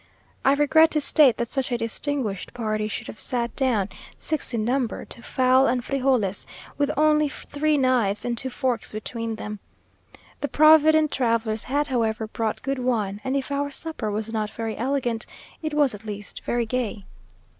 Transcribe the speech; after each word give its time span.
I 0.43 0.53
regret 0.55 0.89
to 0.93 0.99
state 0.99 1.37
that 1.37 1.47
such 1.49 1.71
a 1.71 1.77
distinguished 1.77 2.55
party 2.55 2.87
should 2.87 3.05
have 3.05 3.19
sat 3.19 3.55
down, 3.55 3.89
six 4.17 4.51
in 4.51 4.65
number, 4.65 5.05
to 5.05 5.21
fowl 5.21 5.67
and 5.67 5.85
frijoles, 5.85 6.47
with 6.75 6.89
only 6.97 7.29
three 7.29 7.77
knives 7.77 8.25
and 8.25 8.35
two 8.35 8.49
forks 8.49 8.91
between 8.93 9.35
them. 9.35 9.59
The 10.39 10.47
provident 10.47 11.11
travellers 11.11 11.65
had, 11.65 11.85
however, 11.85 12.25
brought 12.25 12.63
good 12.63 12.79
wine; 12.79 13.21
and 13.23 13.35
if 13.37 13.51
our 13.51 13.69
supper 13.69 14.09
was 14.09 14.33
not 14.33 14.49
very 14.49 14.75
elegant, 14.75 15.27
it 15.61 15.75
was 15.75 15.93
at 15.93 16.03
least 16.03 16.41
very 16.45 16.65
gay. 16.65 17.05